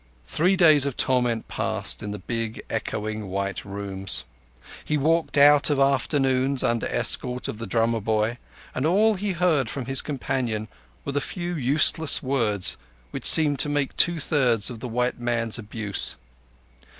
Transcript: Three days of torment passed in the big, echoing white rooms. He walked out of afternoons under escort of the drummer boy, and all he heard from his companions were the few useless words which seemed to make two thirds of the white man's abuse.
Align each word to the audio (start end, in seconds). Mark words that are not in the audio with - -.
Three 0.25 0.55
days 0.55 0.87
of 0.87 0.97
torment 0.97 1.47
passed 1.47 2.01
in 2.01 2.09
the 2.09 2.17
big, 2.17 2.63
echoing 2.71 3.27
white 3.27 3.63
rooms. 3.63 4.23
He 4.83 4.97
walked 4.97 5.37
out 5.37 5.69
of 5.69 5.79
afternoons 5.79 6.63
under 6.63 6.87
escort 6.87 7.47
of 7.47 7.59
the 7.59 7.67
drummer 7.67 7.99
boy, 8.01 8.39
and 8.73 8.87
all 8.87 9.13
he 9.13 9.33
heard 9.33 9.69
from 9.69 9.85
his 9.85 10.01
companions 10.01 10.69
were 11.05 11.11
the 11.11 11.21
few 11.21 11.55
useless 11.55 12.23
words 12.23 12.77
which 13.11 13.25
seemed 13.27 13.59
to 13.59 13.69
make 13.69 13.95
two 13.95 14.19
thirds 14.19 14.71
of 14.71 14.79
the 14.79 14.87
white 14.89 15.19
man's 15.19 15.59
abuse. 15.59 16.15